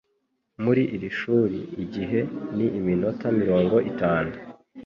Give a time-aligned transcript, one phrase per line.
[0.63, 2.19] Muri iri shuri, igihe
[2.55, 4.31] ni iminota mirongo itanu.